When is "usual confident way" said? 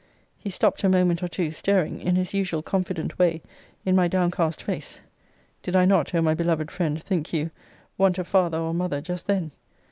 2.33-3.43